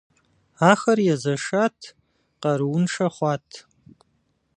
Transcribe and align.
Ахэр 0.69 0.99
езэшат, 1.13 1.79
къарууншэ 2.41 3.07
хъуат. 3.15 3.47